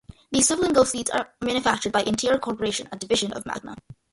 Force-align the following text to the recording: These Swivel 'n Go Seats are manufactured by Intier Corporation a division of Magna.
These 0.31 0.47
Swivel 0.47 0.65
'n 0.65 0.73
Go 0.73 0.83
Seats 0.83 1.11
are 1.11 1.31
manufactured 1.41 1.91
by 1.91 2.01
Intier 2.01 2.41
Corporation 2.41 2.89
a 2.91 2.97
division 2.97 3.33
of 3.33 3.45
Magna. 3.45 3.75